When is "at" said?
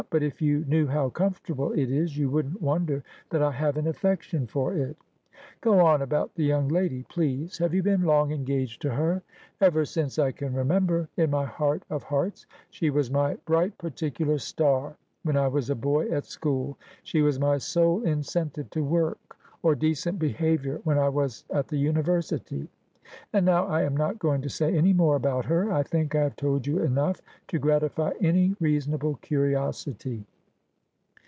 16.09-16.25, 21.51-21.67